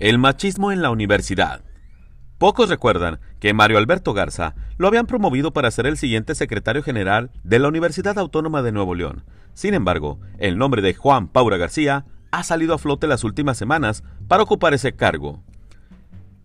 [0.00, 1.62] El machismo en la universidad.
[2.38, 7.30] Pocos recuerdan que Mario Alberto Garza lo habían promovido para ser el siguiente secretario general
[7.44, 9.24] de la Universidad Autónoma de Nuevo León.
[9.52, 14.02] Sin embargo, el nombre de Juan Paura García ha salido a flote las últimas semanas
[14.26, 15.42] para ocupar ese cargo.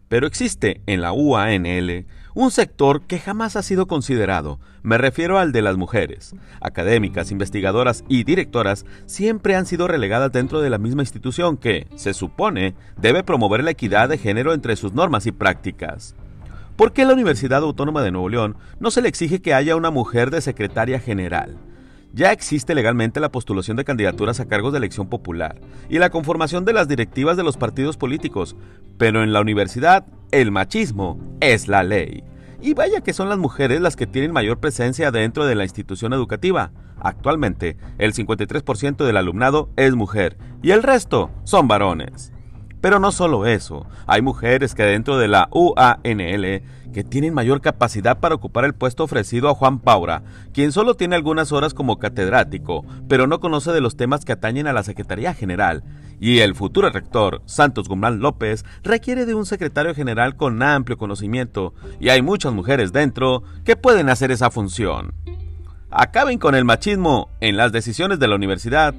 [0.08, 2.06] Pero existe en la UANL
[2.36, 4.60] un sector que jamás ha sido considerado.
[4.84, 6.36] Me refiero al de las mujeres.
[6.62, 12.14] Académicas, investigadoras y directoras siempre han sido relegadas dentro de la misma institución que, se
[12.14, 16.14] supone, debe promover la equidad de género entre sus normas y prácticas.
[16.76, 19.92] ¿Por qué la Universidad Autónoma de Nuevo León no se le exige que haya una
[19.92, 21.58] mujer de secretaria general?
[22.16, 26.64] Ya existe legalmente la postulación de candidaturas a cargos de elección popular y la conformación
[26.64, 28.56] de las directivas de los partidos políticos,
[28.98, 32.24] pero en la universidad el machismo es la ley.
[32.62, 36.14] Y vaya que son las mujeres las que tienen mayor presencia dentro de la institución
[36.14, 36.72] educativa.
[37.02, 42.32] Actualmente, el 53% del alumnado es mujer y el resto son varones.
[42.86, 46.62] Pero no solo eso, hay mujeres que dentro de la UANL
[46.94, 50.22] que tienen mayor capacidad para ocupar el puesto ofrecido a Juan Paura,
[50.54, 54.68] quien solo tiene algunas horas como catedrático, pero no conoce de los temas que atañen
[54.68, 55.84] a la Secretaría General.
[56.20, 61.74] Y el futuro rector, Santos Guzmán López, requiere de un secretario general con amplio conocimiento,
[62.00, 65.12] y hay muchas mujeres dentro que pueden hacer esa función.
[65.90, 68.94] Acaben con el machismo en las decisiones de la universidad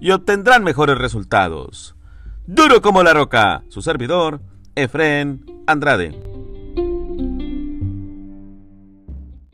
[0.00, 1.96] y obtendrán mejores resultados.
[2.54, 4.42] Duro como la roca, su servidor,
[4.74, 6.31] Efren Andrade.